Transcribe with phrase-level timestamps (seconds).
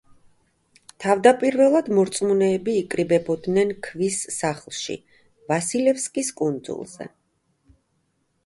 [1.03, 4.97] თავდაპირველად მორწმუნეები იკრიბებოდნენ ქვის სახლში
[5.53, 7.11] ვასილევსკის კუნძულზე.